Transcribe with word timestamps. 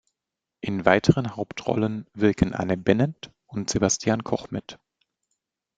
In 0.61 0.83
weiteren 0.85 1.35
Hauptrollen 1.35 2.07
wirken 2.15 2.55
Anne 2.55 2.75
Bennent 2.75 3.29
und 3.45 3.69
Sebastian 3.69 4.23
Koch 4.23 4.49
mit. 4.49 4.79